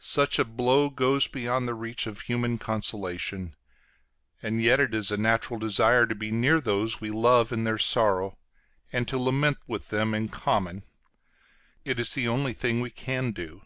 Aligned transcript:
Such 0.00 0.40
a 0.40 0.44
blow 0.44 0.90
goes 0.90 1.28
beyond 1.28 1.68
the 1.68 1.72
reach 1.74 2.08
of 2.08 2.22
human 2.22 2.58
consolation. 2.58 3.54
And 4.42 4.60
yet 4.60 4.80
it 4.80 4.92
is 4.92 5.12
a 5.12 5.16
natural 5.16 5.60
desire 5.60 6.04
to 6.04 6.16
be 6.16 6.32
near 6.32 6.60
those 6.60 7.00
we 7.00 7.10
love 7.10 7.52
in 7.52 7.62
their 7.62 7.78
sorrow, 7.78 8.36
and 8.92 9.06
to 9.06 9.16
lament 9.16 9.58
with 9.68 9.90
them 9.90 10.14
in 10.14 10.30
common. 10.30 10.82
It 11.84 12.00
is 12.00 12.14
the 12.14 12.26
only 12.26 12.54
thing 12.54 12.80
we 12.80 12.90
can 12.90 13.30
do. 13.30 13.62